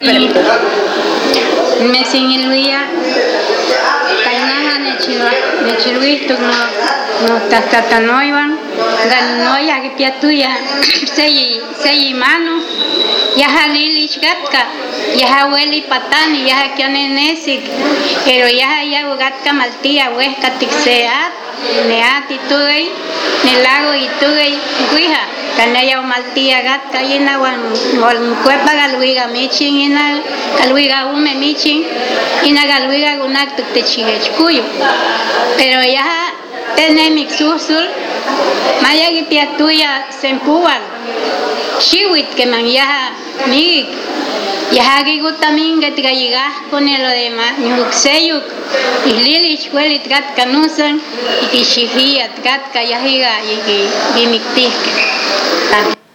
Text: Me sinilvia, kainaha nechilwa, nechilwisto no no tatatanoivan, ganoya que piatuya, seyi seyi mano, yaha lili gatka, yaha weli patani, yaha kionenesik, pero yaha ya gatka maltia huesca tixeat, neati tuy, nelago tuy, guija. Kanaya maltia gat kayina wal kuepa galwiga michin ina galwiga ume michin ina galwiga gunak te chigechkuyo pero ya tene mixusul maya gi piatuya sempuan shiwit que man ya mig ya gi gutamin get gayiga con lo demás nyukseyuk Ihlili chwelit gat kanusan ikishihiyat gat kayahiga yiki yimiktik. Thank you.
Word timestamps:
Me 0.00 0.08
sinilvia, 2.04 2.80
kainaha 4.24 4.78
nechilwa, 4.78 5.30
nechilwisto 5.64 6.34
no 6.34 6.52
no 7.24 7.40
tatatanoivan, 7.48 8.58
ganoya 9.08 9.80
que 9.80 9.90
piatuya, 9.96 10.50
seyi 11.14 11.60
seyi 11.82 12.14
mano, 12.14 12.60
yaha 13.36 13.68
lili 13.68 14.06
gatka, 14.20 14.66
yaha 15.16 15.46
weli 15.46 15.80
patani, 15.88 16.48
yaha 16.48 16.68
kionenesik, 16.76 17.62
pero 18.26 18.48
yaha 18.48 18.82
ya 18.84 19.16
gatka 19.16 19.52
maltia 19.52 20.10
huesca 20.10 20.50
tixeat, 20.58 21.32
neati 21.88 22.38
tuy, 22.48 22.90
nelago 23.44 23.92
tuy, 24.20 24.58
guija. 24.92 25.35
Kanaya 25.56 26.02
maltia 26.04 26.60
gat 26.62 26.82
kayina 26.92 27.40
wal 27.40 28.20
kuepa 28.44 28.72
galwiga 28.76 29.24
michin 29.32 29.74
ina 29.88 30.20
galwiga 30.58 31.08
ume 31.12 31.32
michin 31.40 31.80
ina 32.44 32.62
galwiga 32.68 33.16
gunak 33.20 33.56
te 33.72 33.80
chigechkuyo 33.82 34.64
pero 35.56 35.80
ya 35.82 36.04
tene 36.76 37.10
mixusul 37.16 37.86
maya 38.82 39.08
gi 39.16 39.22
piatuya 39.30 40.12
sempuan 40.20 40.82
shiwit 41.80 42.28
que 42.36 42.44
man 42.46 42.66
ya 42.68 43.12
mig 43.48 43.86
ya 44.78 45.02
gi 45.06 45.14
gutamin 45.24 45.80
get 45.82 45.96
gayiga 46.06 46.44
con 46.70 46.84
lo 47.04 47.10
demás 47.20 47.54
nyukseyuk 47.64 48.44
Ihlili 49.10 49.54
chwelit 49.62 50.04
gat 50.10 50.26
kanusan 50.36 50.98
ikishihiyat 51.46 52.34
gat 52.42 52.62
kayahiga 52.74 53.32
yiki 53.48 53.80
yimiktik. 54.18 54.74
Thank 55.70 55.94
you. 55.96 56.05